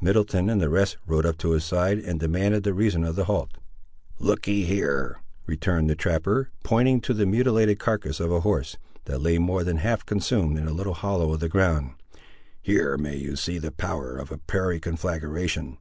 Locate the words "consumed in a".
10.06-10.72